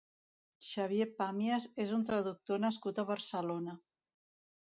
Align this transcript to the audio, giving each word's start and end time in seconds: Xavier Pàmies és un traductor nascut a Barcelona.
Xavier 0.69 1.05
Pàmies 1.19 1.67
és 1.85 1.93
un 1.99 2.07
traductor 2.07 2.63
nascut 2.65 3.03
a 3.03 3.07
Barcelona. 3.13 3.79